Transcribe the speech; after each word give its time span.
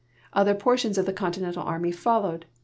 Other 0.33 0.55
portions 0.55 0.97
of 0.97 1.05
the 1.05 1.13
Continental 1.13 1.61
Army 1.61 1.91
followed. 1.91 2.47